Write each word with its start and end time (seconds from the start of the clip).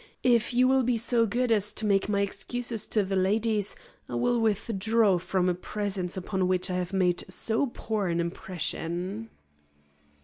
If 0.23 0.51
you 0.51 0.67
will 0.67 0.81
be 0.81 0.97
so 0.97 1.27
good 1.27 1.51
as 1.51 1.71
to 1.73 1.85
make 1.85 2.09
my 2.09 2.21
excuses 2.21 2.87
to 2.87 3.03
the 3.03 3.15
ladies, 3.15 3.75
I 4.09 4.15
will 4.15 4.39
withdraw 4.41 5.19
from 5.19 5.47
a 5.47 5.53
presence 5.53 6.17
upon 6.17 6.47
which 6.47 6.71
I 6.71 6.75
have 6.77 6.91
made 6.91 7.23
so 7.31 7.67
poor 7.67 8.07
an 8.07 8.19
impression." 8.19 9.29